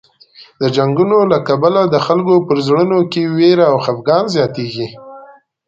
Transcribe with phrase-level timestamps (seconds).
[0.61, 4.87] د جنګونو له کبله د خلکو په زړونو کې وېره او خفګان زیاتېږي.